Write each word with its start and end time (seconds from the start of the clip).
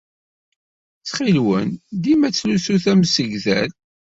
Ttxil-wen, 0.99 1.69
dima 2.03 2.29
ttlusut 2.29 2.85
amsegdal. 2.91 3.71